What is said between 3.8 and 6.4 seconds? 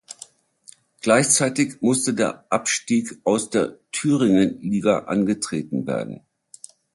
Thüringenliga angetreten werden.